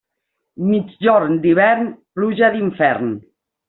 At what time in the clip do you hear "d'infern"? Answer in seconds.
2.59-3.17